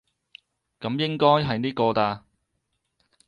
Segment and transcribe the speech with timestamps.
[0.79, 2.21] 噉應該係呢個喇